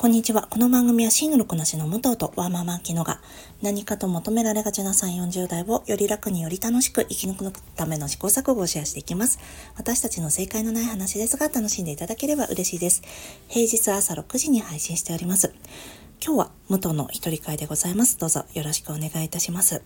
[0.00, 0.46] こんにちは。
[0.48, 3.20] この番組はシングルこなしの武藤とワーママキノが
[3.62, 9.40] 何かと求められがちな3、40代をより楽により楽しく生き抜くための試行錯誤をシェアしていきます。
[9.76, 13.02] 私たちの正解のない話ですが楽しんでいただければ嬉しいです。
[13.48, 15.52] 平日朝6時に配信しております。
[16.24, 18.18] 今日は武藤の一人会でございます。
[18.18, 19.82] どうぞよろしくお願いいたします。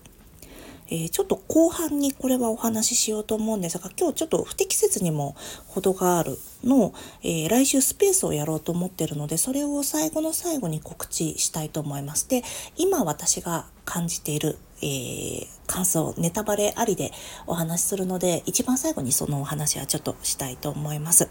[0.94, 5.34] え、ちょっと後半にこれはお話ししようと思うんですが今日ちょっと不適切にも
[5.68, 12.28] 程があるの、え、来週スペースをやろうと思ってるのでそれを最後の最後に告知したいと思います。
[12.28, 12.42] で
[12.76, 17.12] 今私が感じているえー、感想、ネタバレありで
[17.46, 21.28] お話しするので、一番最後にそのお話はちょっとしたいと思います。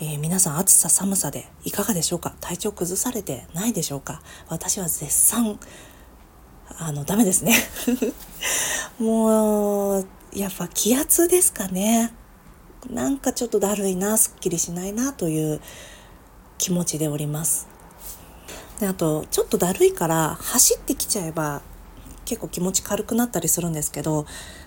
[0.00, 2.34] えー、皆さん暑さ寒さでいかがでしょうか？
[2.40, 4.22] 体調崩されてないでしょうか？
[4.48, 5.60] 私は絶賛
[6.78, 7.54] あの、ダメですね。
[8.98, 12.12] もう、やっぱ気圧ですかね。
[12.90, 15.60] なんかちょっとだるいな、すっきりしないなという
[16.58, 17.68] 気持ちでおります。
[18.80, 21.62] であと、ちょっとだるいから走ってきちゃえば
[22.24, 24.26] 結構気持ち軽くなったりするんですけど、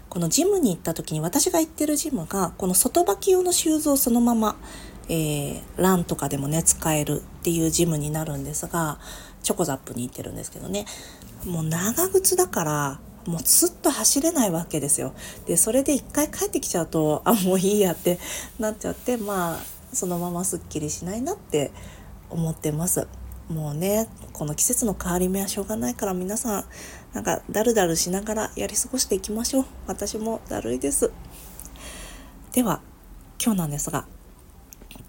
[0.09, 4.55] このジムに行った時に私が行ってるジムがこの外履き用のシューズをそのまま、
[5.09, 8.99] えー、ランとかでもね使えるっていうジムになるんですが
[9.43, 10.85] チョコザップに行ってるんですけどね
[11.47, 15.13] もう長靴だからもうずっと走れないわけですよ。
[15.45, 18.19] でそれで一回帰ってきちゃうとあもういいやって
[18.59, 19.59] なっちゃってまあ
[19.93, 21.71] そのまますっきりしないなって
[22.29, 23.07] 思ってます。
[23.49, 26.65] もうねこの季節の変わり目はしょうがないから皆さん
[27.13, 31.11] なんかだるだるしながらやり過ごしていきましょう私もだるいです
[32.51, 32.81] では
[33.41, 34.05] 今日なんですが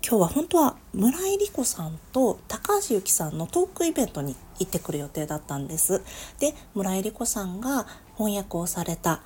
[0.07, 6.03] 今日は本当は村井理子さんと高橋由紀さんのトークイベントに行ってくる予定だったんです。
[6.39, 9.23] で村井理子さんが翻訳をされた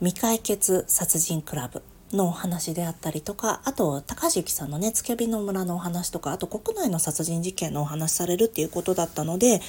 [0.00, 9.60] 未解決殺人クラブのお話であったりとかあと高橋由紀さんのねつけびの村のお話とかあと国内の殺人事件のお話されるっていうことだったので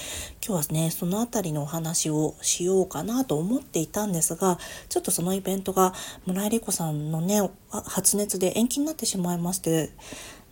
[0.46, 5.94] 今日はねその辺りのお話をしようかなと思っていたんですがちょっとそのイベントが
[6.26, 9.90] 村井理子さんのね発熱で延期になってしまいまして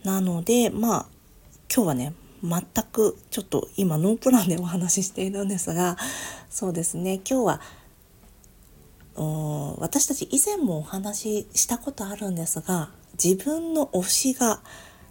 [0.04, 1.06] なのでまあ
[1.74, 5.96] 今日はね全くちょっと今ノープランでお話ししているんですが
[6.50, 7.60] そうですね今日は
[9.78, 12.90] 私たち以前もお話ししたことあるんですが
[13.22, 14.60] 自分の推しが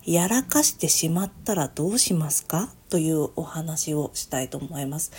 [0.05, 2.69] やらかしてしまったらどうしますか？
[2.87, 5.11] というお話をしたいと思います。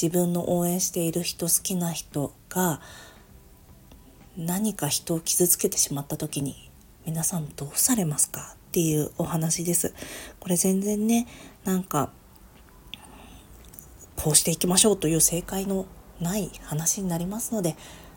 [0.00, 2.80] 自分の応援している人好きな人が
[4.36, 6.70] 何か人を傷つけてしまった時に
[7.04, 8.54] 皆さんどうされますか？
[8.54, 9.92] っていうお話です。
[10.38, 11.26] これ全然ね
[11.64, 12.12] なんか
[14.14, 15.86] こうしていきましょうという正解の
[16.20, 17.74] ない話になりますので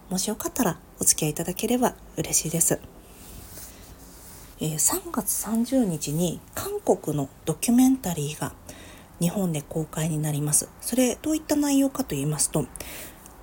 [0.10, 2.80] もしよかったらお付き合いいただければ嬉しいです。
[4.60, 8.54] えー、3月30日に韓国のドキュメンタリーが
[9.20, 10.68] 日本で公開になります。
[10.82, 12.66] それどういった内容かと言いますと、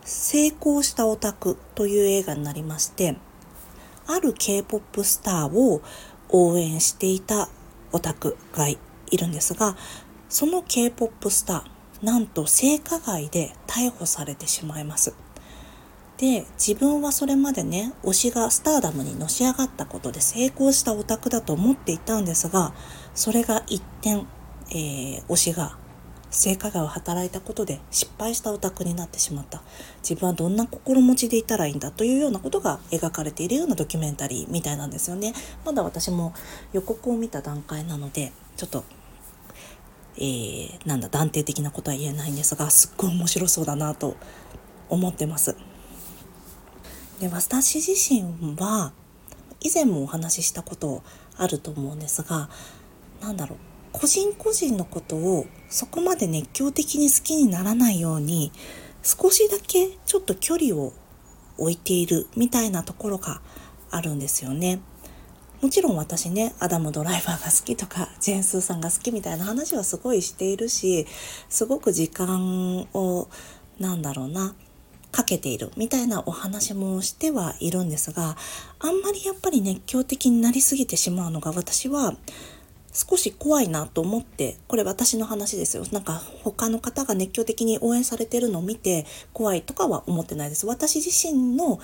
[0.05, 3.17] 成功したオタクという映画になりまして、
[4.09, 5.83] ある K-POP スターを
[6.29, 7.49] 応援していた
[7.93, 8.79] オタクがい
[9.17, 9.77] るんですが、
[10.29, 15.15] その K-POP スター、なんと性加害で逮捕されてしまいます。
[16.19, 22.73] で自分はそれまでね推しがスターダムにのし上がったことで成功したオタクだと思っていたんですが
[23.15, 24.25] それが一転、
[24.71, 25.77] えー、推しが
[26.31, 29.63] 性加害を働いたことで失敗したオタクになってしまった
[30.03, 35.35] 自分はどんな心持ちでいたらいいんだというようなことが描かれているようなドキュメンタリーみたいなんですよね
[35.65, 36.35] まだ私も
[36.73, 38.85] 予告を見た段階なのでちょっと
[40.19, 44.17] えー、なんだ断定的なことは言えないんですがすっごい面白そうだなと
[44.89, 45.57] 思ってます。
[47.21, 48.93] で私自身は
[49.61, 51.03] 以前もお話ししたこと
[51.37, 52.49] あると思うんですが
[53.21, 53.59] 何だろう
[53.93, 58.53] 個人個人のことをそこまで熱狂的に好きにならないように
[59.03, 60.93] 少しだけちょっと距離を
[61.57, 63.41] 置いているみたいなところが
[63.91, 64.81] あるんですよね。
[65.63, 71.07] もちろん私ねアダムドライバーが好きとかジェン・スーさんが好きみたいな話はすごいしているし
[71.49, 73.29] すごく時間を
[73.79, 74.55] なんだろうな
[75.17, 78.37] かけているみたいなお話もしてはいるんですが
[78.79, 82.15] あんまりやっぱり熱狂的になりすぎてしまうのが私は
[82.93, 85.87] 少し怖いなと思ってこれ私の話ですよ。
[85.91, 90.67] なんか他の方が熱狂的に応援されてるのを見て怖いとかは思ってないです。
[90.67, 91.81] 私自身の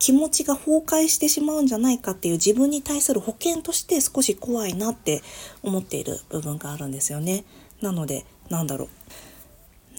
[0.00, 5.22] 気持ちが崩壊してしまうんじゃないかっていう自分に対する保険として少し怖いなって
[5.62, 7.44] 思っている部分があるんですよね。
[7.80, 8.88] なのでなんだろ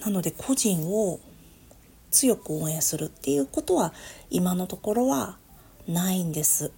[0.04, 1.20] なので個人を
[2.14, 3.92] 強く応援するっていうことは
[4.30, 5.36] 今のところは
[5.88, 6.70] ないんです。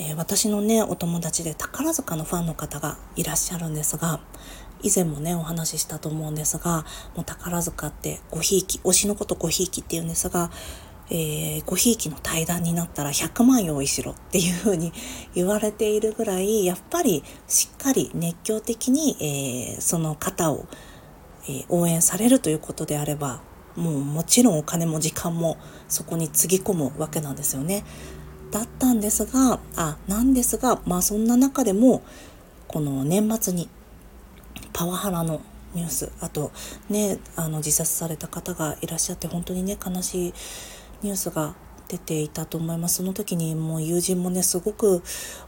[0.00, 4.20] えー、私のねお友達で宝塚のファンの方がいらっしゃるんですが
[4.82, 6.84] 以前もねお話ししたと思うんですが
[7.14, 10.50] もう宝塚ってごひいき推しのことごひいきっていうんですが、
[11.10, 14.92] えー、ごひいきの対談になったら100万用意しろっていうふうに
[15.34, 19.16] 言われているぐらいやっぱりしっかり熱狂的に、
[19.74, 20.66] えー、その方を、
[21.68, 23.40] 応援されるということであれば
[23.76, 25.58] もうもちろんお金も時間も
[25.88, 27.84] そこにつぎ込むわけなんですよね。
[28.50, 32.02] だったんですがあなんですがまあそんな中でも
[32.68, 33.68] この年末に
[34.72, 35.40] パワハラの
[35.74, 36.52] ニュースあと
[36.88, 40.34] ねあの自殺された方がいらっしゃって本当にね悲しい
[41.02, 41.54] ニュースが
[41.88, 45.02] 出ていたと思いますその時にもう友人もねすごく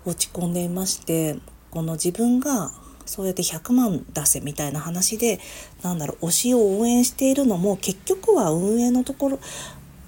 [0.04, 1.38] 落ち込んでいまして
[1.70, 2.72] この自分が
[3.08, 5.40] そうやって100万出せみたいな話で
[5.82, 9.38] なんだろう推しを応援しているのも結局は運営のとこ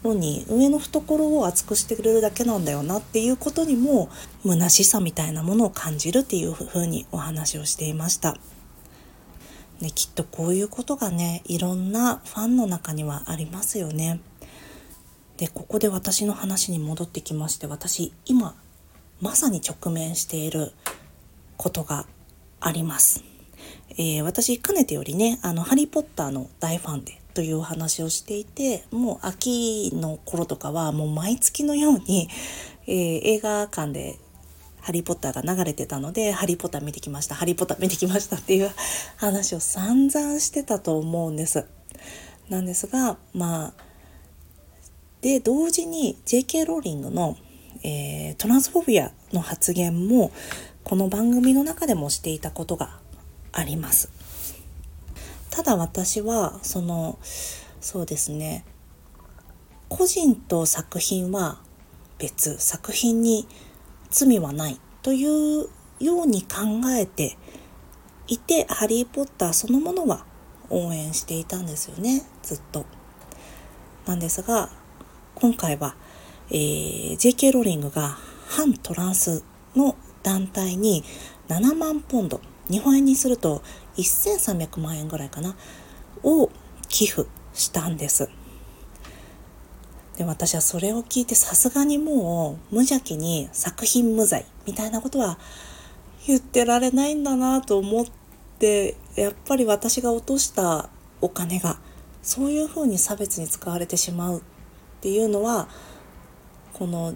[0.05, 4.11] ろに上の懐を厚くしてくれるだけなんだよなっていうことにも
[4.45, 8.37] 虚しさみたいなものを感じるっていうふうにお話をしていました。
[9.81, 14.21] ね、きっとこういうことがねいろんなファンの中にはありますよね。
[15.39, 18.55] でここで私の話に戻ってきまして私今
[19.23, 20.73] まさに直面している
[21.57, 22.07] ことが
[22.61, 23.25] あります。
[23.93, 32.29] えー、私かねてよりねあの「ハリー・ポッター」の大ファンでというお話をしていてもう秋の頃とかはもう毎月のように、
[32.87, 34.19] えー、映画館で
[34.81, 38.71] 「ハリー・ポッター」が流れてたので「ハリー・ポッター見てきましたハリー・ポッター見てきました」っていう
[39.17, 41.67] 話を散々してたと思うんです。
[42.49, 43.91] なんですがまあ
[45.21, 46.65] で同時に J.K.
[46.65, 47.37] ローリングの、
[47.83, 50.33] えー、トランスフォビアの発言も
[50.83, 52.99] この番組の中でもしていたことが
[53.53, 54.11] あります。
[55.51, 57.19] ただ私はその
[57.81, 58.65] そうですね
[59.89, 61.59] 個人と作品は
[62.19, 63.47] 別作品に
[64.11, 65.69] 罪はないという
[65.99, 66.59] ように考
[66.97, 67.37] えて
[68.27, 70.25] いて「ハリー・ポッター」そのものは
[70.71, 72.87] 応援していたんですよねずっと。
[74.07, 74.71] なんですが
[75.35, 75.95] 今回は、
[76.51, 78.19] えー、JK ローリングが
[78.49, 79.43] 反トランス
[79.77, 81.05] の団体に
[81.49, 82.41] 7万ポンド
[82.71, 83.63] 日本円にすると
[83.97, 85.57] 1300万円ぐらいかな
[86.23, 86.51] を
[86.89, 88.29] 寄付したんです。
[90.17, 95.39] で私はそれを聞いてさすがにもう無邪気に作品無罪みたいなことは
[96.27, 98.05] 言ってられないんだなと思っ
[98.59, 100.91] てやっぱり私が落とした
[101.23, 101.79] お金が
[102.23, 104.43] そういうふうに差別に使われてしまうっ
[105.01, 105.69] ていうのは
[106.75, 107.15] この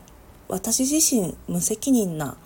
[0.49, 2.37] 私自身無責任な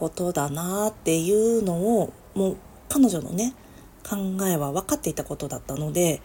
[0.00, 2.56] ことだなっていうのをもう
[2.88, 3.54] 彼女のね
[4.02, 4.16] 考
[4.46, 6.22] えは分かっていたことだったので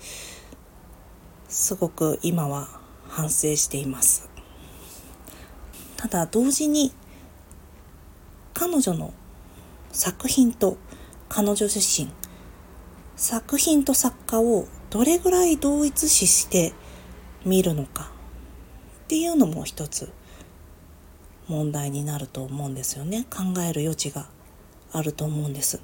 [1.49, 2.79] すごく今は
[3.09, 4.29] 反省しています。
[5.97, 6.93] ただ同時に
[8.53, 9.13] 彼女の
[9.91, 10.77] 作品と
[11.27, 12.09] 彼女自身
[13.15, 16.73] 作品と作家をどれぐらい同一視して
[17.45, 18.11] 見るのか
[19.05, 20.11] っていうのも一つ
[21.47, 24.27] 問題になると思うんですよね考える余地が
[24.91, 25.81] あると思うんです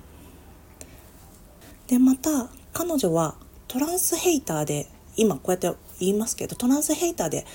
[1.88, 3.36] でまた彼女は
[3.68, 4.88] トランスヘイターで
[5.18, 7.46] 今こうやって言いますけどトランスヘイターで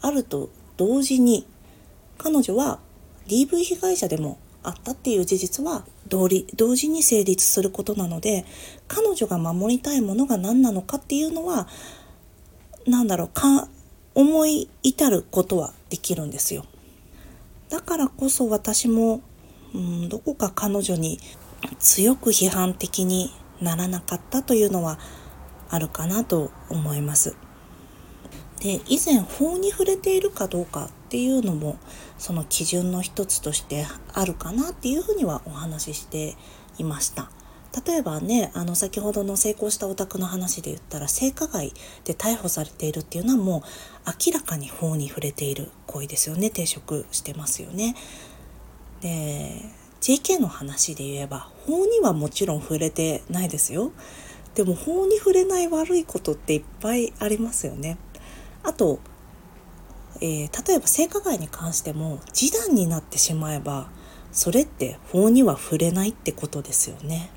[0.00, 1.46] あると同時に
[2.18, 2.78] 彼女は
[3.26, 8.44] DV 被害者でもあったっていう事実は同理同時に成立することなので
[8.88, 11.68] 彼女が守りたいものが何なのかっていうのは
[12.86, 13.68] 何だろうか
[14.14, 16.64] 思い至ることはできるんですよ。
[17.72, 19.22] だからこそ私も、
[19.74, 21.18] うん、どこか彼女に
[21.78, 24.98] 強く批判的にならなかったというのは
[25.70, 27.34] あるかなと思います。
[28.60, 31.78] で以前法に触れているかどうかっていうのも
[32.18, 36.36] その基準の一つとしてあるかなっていうふうにはお話しして
[36.76, 37.30] いました。
[37.86, 41.72] 例えばねあの先ほどの成功したお宅の話で言ったら性加害
[42.04, 43.64] で逮捕されているっていうのはも
[44.06, 47.94] う明らかに法に触れている行為ですよね抵触してますよね。
[49.00, 49.62] で
[50.00, 53.92] JK の話で言えば法にはもちろん触れてないですよ。
[54.54, 57.96] でも法に触れない悪いことっていっぱいありますよね。
[58.64, 58.98] あと、
[60.20, 63.88] えー、例えば性加害に関しても示談になってしまえば
[64.30, 67.30] それって法には触れないってことですよね。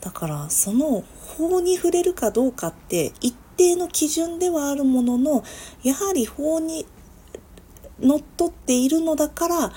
[0.00, 1.04] だからその
[1.38, 5.44] 法に触れるかどうかって一定の基準ではあるものの
[5.82, 6.86] やはり法に
[8.00, 9.72] のっとっているのだから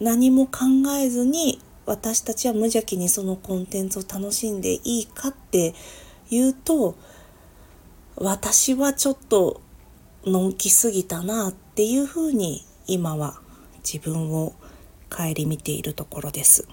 [0.00, 0.64] 何も考
[1.00, 5.74] えずに私たちは無邪気にそのコンテンツを楽しんでいいかって
[6.30, 6.96] いうと
[8.16, 9.60] 私はちょっと
[10.24, 13.40] のんきすぎたなっていうふうに今は
[13.78, 14.54] 自分を
[15.10, 16.66] 顧みているところです。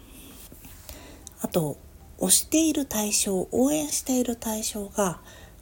[1.42, 1.78] あと
[2.22, 5.20] 推している対象応援している対象が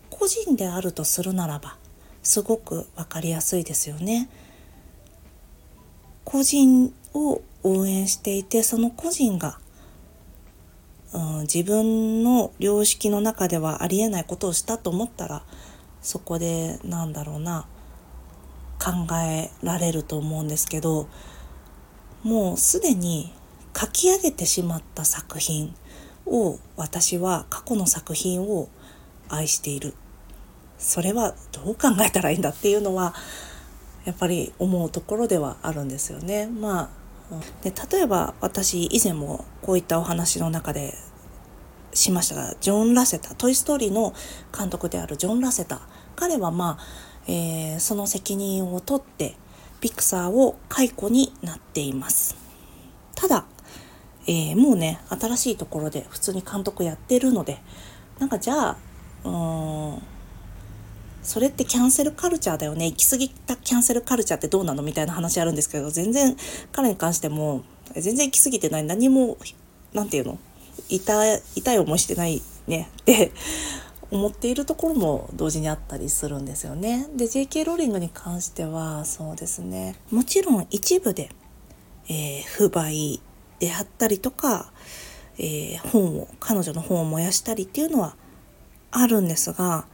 [0.10, 1.78] 個人であるとするならば
[2.22, 4.30] すごく分かりやすいですよね。
[6.26, 9.58] 個人を応援していてその個人が、
[11.14, 15.44] うん、自分の良識の中ではありえないことをしたと思ったら
[16.02, 17.66] そこでなんだろうな
[18.80, 21.08] 考えられると思うんですけど
[22.24, 23.34] もうすでに
[23.76, 25.74] 書き上げてしまった作品
[26.30, 28.70] を私は過去の作品を
[29.28, 29.94] 愛している。
[30.78, 33.14] それはどう考えたらいいんだっていうのは
[34.06, 36.48] やっぱり思うところではあるんですよね。
[36.48, 36.90] ま
[37.32, 40.94] あ、で例えば私以前もこういったお話の中で
[41.94, 44.14] しましたがジョン・ラセタ「トイ・ストーリー」の
[44.58, 45.82] 監督であるジョン・ラセタ
[46.16, 46.84] 彼はまあ、
[47.28, 49.36] えー、その責任を取って
[49.82, 52.36] ピクサーを解雇になっています。
[53.16, 53.46] ただ、
[54.32, 57.58] えー、もうね新しいところで普通に監督やってるので
[58.20, 58.78] なんかじゃあ
[59.26, 59.30] う
[59.98, 60.02] ん
[61.24, 62.86] それってキャンセルカルチャーだよね？
[62.86, 64.84] 行き過ぎたキャンセルカルチャーってどうなの？
[64.84, 66.38] みたいな話あるんですけど全然
[66.72, 67.64] 彼に関しても
[67.96, 68.84] 全然行き過ぎてない。
[68.84, 69.38] 何も
[69.94, 70.40] 何て言うの？
[70.90, 72.88] 痛い痛い思いしてないね。
[73.02, 73.32] って
[74.12, 77.08] 思っているところも同時にあったりするんですよね。
[77.16, 79.96] で JK ローリングに関してはそうですね。
[80.12, 81.30] もちろん一部で、
[82.08, 83.20] えー、不買
[83.60, 84.72] であったりとか、
[85.38, 88.16] えー、本を彼女の本を燃やしたりっていうのは
[88.92, 89.86] あるんですが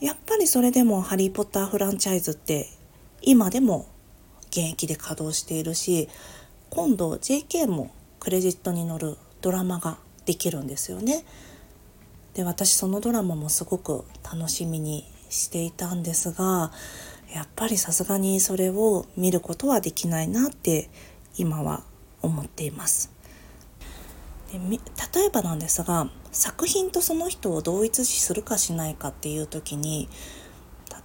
[0.00, 2.68] やっぱりそれでも「ハリー・ポッター」フランチャイズって
[3.22, 3.86] 今でも
[4.48, 6.08] 現役で稼働しているし
[6.70, 7.90] 今度 JK も
[8.20, 11.24] クレジットに載るドラマができるんですよね。
[12.34, 16.72] で私そのドラマもすごく楽しみにしていたんですが
[17.32, 20.90] やっぱりさすがにそれを見ることはできないなって
[21.36, 21.82] 今は
[22.22, 23.13] 思っています。
[24.58, 30.08] 例えばなんですが作品とその人を同一視するかしないかっていう時に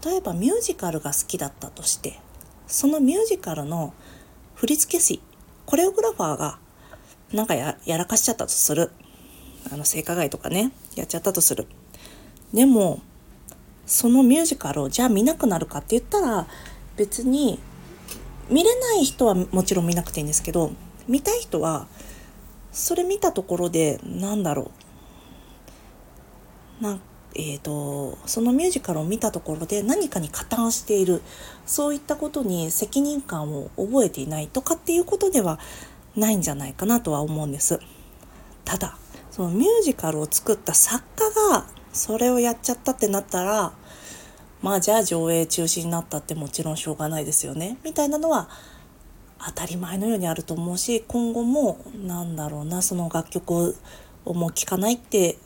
[0.03, 2.19] 例えばミュージカルが好きだったとして
[2.67, 3.93] そのミュージカルの
[4.55, 5.21] 振付師
[5.65, 6.59] コレオグラファーが
[7.33, 8.91] なんかやらかしちゃったとする。
[9.71, 11.67] あの性加害とかねやっちゃったとする。
[12.53, 13.01] でも
[13.85, 16.47] そのミュージカルをじゃあ見なくなるかって言ったら
[16.95, 17.59] 別に
[18.49, 20.71] 見れない人はもちろん見なくていいんですけど
[21.07, 21.87] 見たい人は
[22.71, 24.71] それ見たところでなんだろ
[26.81, 26.83] う。
[26.83, 26.99] な
[27.35, 31.21] えーと、そのミュージカルを見たところで何かに加担している。
[31.65, 35.59] そういったことに責任感を覚えていないとかっていうことでは
[36.15, 37.79] ないんじゃないかなとは思うんです。
[38.65, 38.97] ただ
[39.31, 43.71] そのミュージカルを作った作家がそれをやっちゃったってなったら
[44.61, 47.77] まあじゃあ上映中止になったってもちろんしょうがないですよね。
[47.83, 48.49] みたいなのは
[49.45, 53.75] 当たり前のようにあると思うし今後もなんだろうなその楽曲
[54.25, 55.37] をもう聴かないって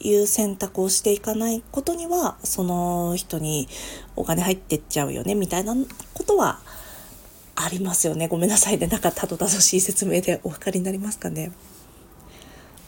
[0.00, 3.68] いう選択をしていかないことにはその人に
[4.14, 5.74] お金入ってっちゃうよねみたいな
[6.14, 6.60] ことは
[7.54, 11.52] ありますよねごめんなさいねなんかたどたどしい説明でお分かりになりますかね。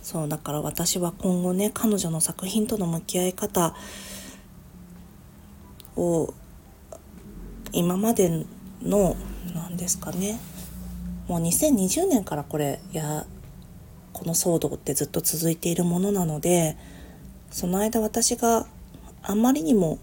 [0.02, 3.74] そうだから私は今後ね彼女の作品との向き合い方
[5.96, 6.32] を
[7.72, 8.46] 今まで
[8.82, 9.16] の
[9.54, 10.38] 何ですかね。
[11.28, 13.26] もう2020年からこれや
[14.12, 16.76] この騒動ってずっと続いているものなので
[17.50, 18.66] その間私が
[19.22, 19.98] あまりにも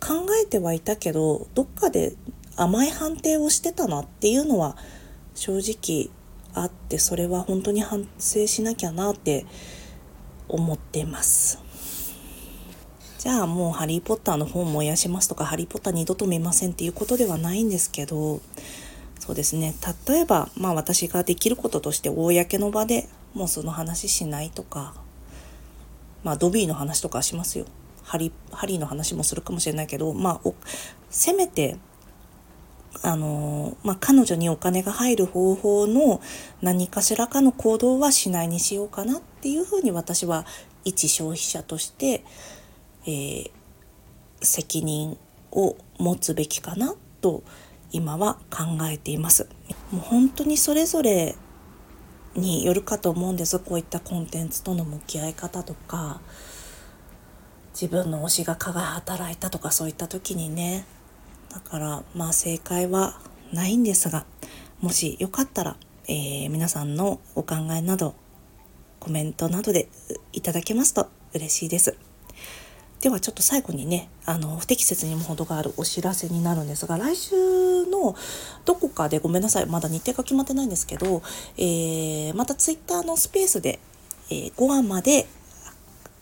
[0.00, 2.14] 考えてはいたけどどっかで
[2.56, 4.76] 甘い判定をしてたなっていうのは
[5.34, 6.10] 正直
[6.54, 9.46] あってそれは本当に反省しなきゃなって
[10.48, 11.65] 思ってます。
[13.18, 18.40] じゃあもう「ハリー・ポッター」の本燃やしますとか「ハリー・ポッター」二度と見ませんっていうことではないんですけど
[19.18, 19.74] そうですね。
[20.06, 24.94] 例えばまあ私ができることとして公の場でもうその話しないとか
[26.24, 27.64] まあドビーの話とかしますよ。
[28.02, 30.50] ハリハリーの話もするかもしれないけどまあ
[31.10, 31.76] せめて
[33.02, 36.20] あのまあ、彼女にお金が入る方法の
[36.62, 40.46] 何かしらかの行動はしないにしようかなっていうふうに私は
[40.84, 42.24] 一消費者として、
[43.06, 43.50] えー、
[44.42, 45.16] 責任
[45.52, 47.42] を持つべきかなと
[47.92, 49.48] 今は考えています。
[49.90, 51.36] もう本当にそれぞれ
[52.38, 56.20] によるかと思うんですこういったコンテンツとの向き合い方とか
[57.72, 60.84] 自分の推しが蚊が働いたとかそういった時にね
[61.50, 63.18] だからまあ正解は
[63.52, 64.26] ないんですが
[64.80, 65.76] もしよかったら、
[66.08, 68.14] えー、皆さんのお考えなど
[69.00, 69.88] コメントなどで
[70.32, 72.05] いただけますと嬉しいです。
[73.06, 77.36] ではちょっと最後にねあの不適切にも程があるお知らせになるんですが来週
[77.86, 78.16] の
[78.64, 81.22] どこかでごめんなさいまだ日程が決まってないんですけど、
[81.56, 83.78] えー、またツイッターのスペースで、
[84.28, 85.28] えー、5話まで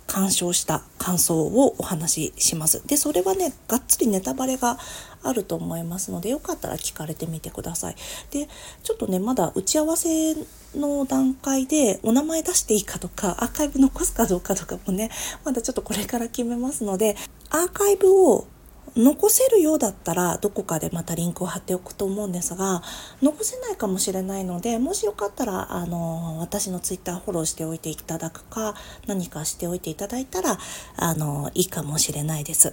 [0.07, 2.87] 鑑賞した感想をお話しします。
[2.87, 4.79] で、それはね、がっつりネタバレが
[5.25, 7.97] あると思いますので、よかったら聞かれてみてください。
[8.31, 8.49] で、
[8.83, 10.37] ちょっとね、まだ打ち合わせ
[10.75, 15.11] の段階でお名前出していいかとか、アーカイブ残すかどうかとかもね、
[15.45, 17.16] まだちょっとこれから決めますので、
[17.50, 18.47] アーカイブを
[18.97, 22.83] 残せるようだったらどこかでまたリンクを貼っておくと思うんですが
[23.23, 28.75] 残せないかもしれないのでもしよかったらあの私のツイッターフォローしておいていただくか
[29.09, 30.59] 何かしておいていただいたら
[30.97, 32.73] あのいいかもしれないです。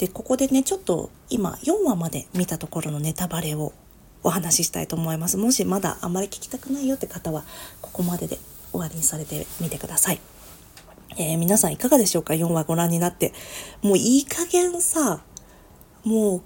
[0.00, 3.74] でここでねちょっと今4話まで見たところのネタバレを
[4.22, 5.36] お話ししたいと思います。
[5.36, 7.44] もしまだあまり聞きたくないよって方は
[7.82, 8.38] ここまでで
[8.70, 10.20] 終わりにされてみてください。
[11.18, 13.34] えー、皆さんいかがでしょうか ?4 話ご覧になって。
[13.82, 15.20] もういい加減さ、
[16.04, 16.42] もう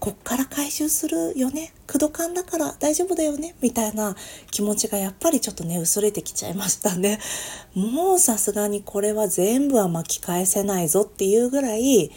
[0.00, 1.72] こっから回収するよね？
[1.86, 3.54] 駆動感だから大丈夫だよね？
[3.60, 4.16] みたいな
[4.50, 7.20] 気持ちがやっぱりちょっとね、薄れてきちゃいましたね。
[7.74, 12.10] もうさすがにこれは全部は巻き返せないぞっていうぐらい、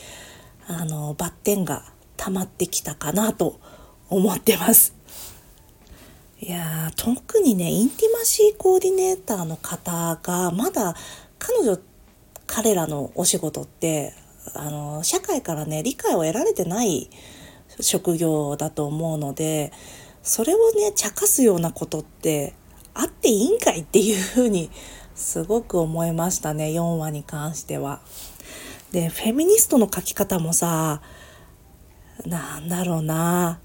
[0.67, 1.83] あの、バッテンが
[2.17, 3.59] 溜まってきたかなと
[4.09, 4.95] 思ってます。
[6.39, 10.95] いや特にね、インティマシーコーディネーターの方がまだ
[11.37, 11.77] 彼女
[12.47, 14.13] 彼らのお仕事って
[14.55, 17.09] あの社会からね理解を得られてない
[17.79, 19.71] 職業だと思うので
[20.21, 22.53] それをね茶化すようなことって
[22.93, 24.69] あっていいんかいっていうふうに
[25.15, 28.01] すごく思いましたね4話に関しては。
[28.91, 31.01] でフェミニストの書き方もさ
[32.25, 33.59] なんだろうな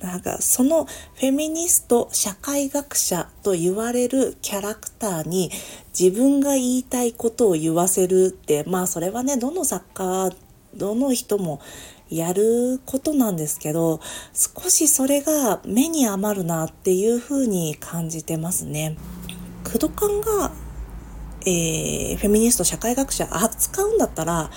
[0.00, 5.50] なんかそのフェミニスト社会学者と言われるキャラクターに
[5.98, 10.30] 自分が言いたいことを言わせるってまあそれはねどの作家
[10.74, 11.60] どの人も
[12.08, 14.00] やることなんですけど
[14.32, 18.96] 少しそれが目に余るなっていうふうに感じてますね。
[19.64, 20.52] クドカンが、
[21.46, 24.50] えー、フェミニスト社会学者扱うんだったら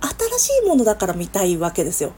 [0.00, 2.12] 新しいものだから見たいわけですよ。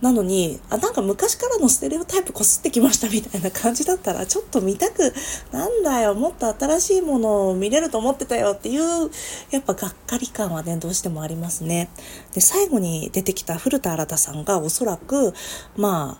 [0.00, 5.14] なのにあなんか昔からのステレオタイプこすってきましたみたいな感じだったらちょっと見たく
[5.52, 9.10] なんだよもっと新しいものを見れると思ってたよっていう
[9.50, 11.88] やっぱがっかり感はねどうしてもありますね。
[12.34, 15.32] で最後に出てきた古田新さんがおそらく
[15.76, 16.18] ま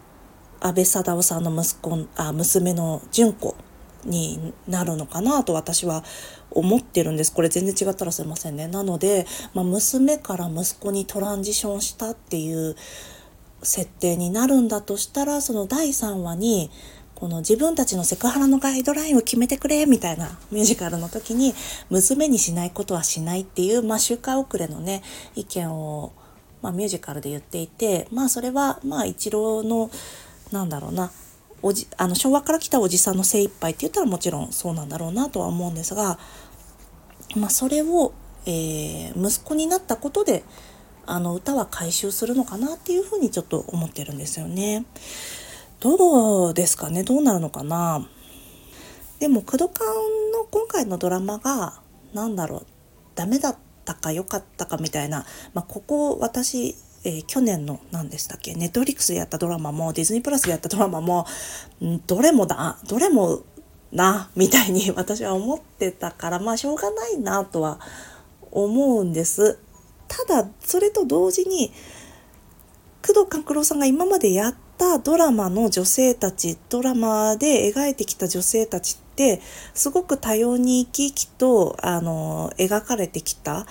[0.60, 3.56] あ安倍貞夫さんの息子あ娘の純子
[4.06, 6.02] になるのかなと私は
[6.50, 7.32] 思ってるんです。
[7.32, 8.68] これ全然違ったらすいませんね。
[8.68, 12.76] なので、まあ、娘から息子にトランジションしたっていう
[13.62, 16.70] 設定になるんだとしたらその第3話に
[17.14, 21.54] この自分たちのセクハラのガイドラインを決めてくれみたいなミュージカルの時に
[21.88, 25.02] 娘にしないことはしないっていう、まあ、周回遅れのね
[25.34, 26.12] 意見を、
[26.60, 29.90] まあ、ミュージカルで言っていてまあそれはまあ一郎の
[30.52, 31.10] なんだろうな
[31.62, 36.18] おじあの昭和から来たおじさんの精一杯って言ったらもちろんそうなんだろうなとは思うんですが、
[37.36, 38.12] まあ、それを、
[38.44, 40.44] えー、息子になったことで
[41.06, 44.84] あの歌は回収するのかなっていうふうにちょっと思ってるんですよね。
[45.80, 47.04] どうですかね？
[47.04, 48.06] どうなるのかな？
[49.18, 49.86] でもクドカン
[50.32, 51.80] の今回のドラマが
[52.12, 52.66] 何だろう
[53.14, 58.54] ダメだったか良かったかみたいな、まあ、ここ私えー、去年の何でしたっけ？
[58.56, 61.24] ネットフリックスでやったドラマもディズニープラスでやったドラマも
[61.80, 63.42] んどれもだどれも
[63.92, 67.78] なみたいに 私は思ってたからまあしょうがないなとは
[68.50, 69.58] 思うんです。
[70.08, 71.72] ただそれと同時に
[73.06, 79.40] 工藤官九郎さんが今までやったドラマの女性たちドラマで描いてきた女性たちって
[79.74, 83.64] すごく多様に生き生きとあの描かれてきた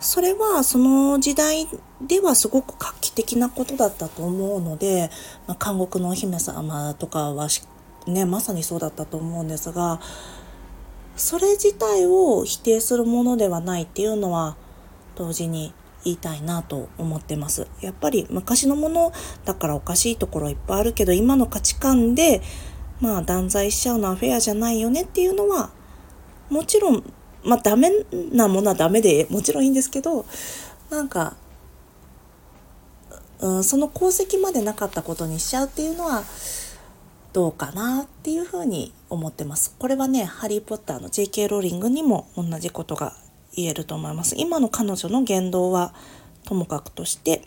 [0.00, 1.68] それはその時代
[2.00, 5.10] ではすごく画期的なことだったと思うので、
[5.46, 7.48] まあ、監獄のお姫様とかは
[8.06, 10.00] ねまさにそうだったと思うんですが
[11.16, 14.56] それ自体を否定するものではないっていうのは
[15.16, 17.68] 同時に言いたいなと思ってます。
[17.82, 19.12] やっぱり昔のもの
[19.44, 22.40] だからおかしいところいっぱいあるけど今の価値観で
[23.02, 25.70] まあ断罪しちゃうのはフェアじゃないよねっていうのは
[26.48, 27.04] もちろん
[27.44, 27.90] まあダメ
[28.32, 30.24] なものはダメでもちろんいいんですけど
[30.90, 31.36] なんか、
[33.40, 36.24] うん、その功績までなかったことにしちゃうっていうのは
[37.32, 39.74] どうかなっていうふうに思ってます。
[39.78, 41.46] これはね、ハリー・ポッターの J.K.
[41.46, 43.14] ローリングにも同じことが
[43.54, 44.34] 言えると思います。
[44.36, 45.94] 今の彼女の言動は
[46.44, 47.42] ともかくとして、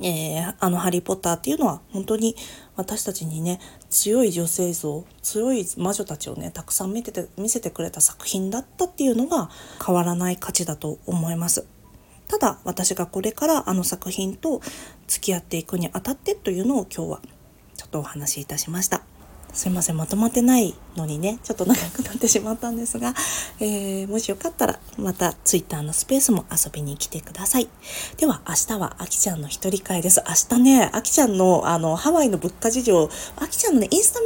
[0.00, 2.36] えー、あの「ハリー・ポッター」っていうのは本当に
[2.76, 3.60] 私たちにね
[3.90, 9.50] 強い女性像強い魔女たちをねたくさん見てて見せてくれた作品だったっていうのが
[9.84, 11.66] 変わらない価値だと思います。
[12.26, 14.60] ただ私がこれからあの作品と
[15.06, 17.20] 付き合っていくにあたってというのを今日は
[17.76, 19.02] ちょっとお話しいたしました。
[19.54, 23.14] すいませんまとまってないのにねちょっと長くなってしまったんですが、
[23.60, 27.68] えー、もしよかったらまた Twitter のスペースも遊びに来てください。
[28.16, 30.22] では明日はあきちゃんの一人会です。
[30.26, 34.20] 明日ねあきちゃんのあのハワイの物価事情あきちゃんのねインスタ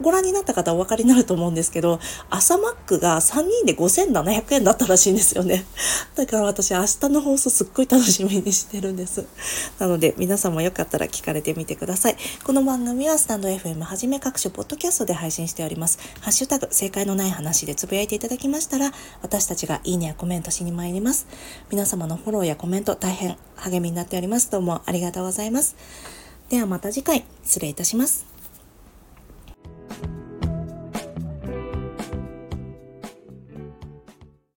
[0.00, 5.64] ご覧になった方お分かりになると思うんですけど、朝マックが3人で5700円だったらしいんですよね。
[6.16, 9.24] だから私明日の放送すっごい楽しみにしてるんです。
[9.78, 12.16] なので皆さんもよかったら聞かれてみてください。
[12.42, 15.98] この番組はスタンド FM はじめ各種ポッドキャストで配信しております。
[16.20, 21.26] ハッシュタグ正解のない話でつぶやいていただきましたら、私たちがいいねやコメントしに参ります。
[21.70, 24.50] 皆様のフォローやコメント大変励みになっております。
[24.50, 25.76] どうもありがとうございます。
[26.48, 28.33] ではまた次回失礼いたします。
[29.88, 30.23] thank you